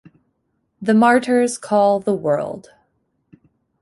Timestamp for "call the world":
1.59-2.71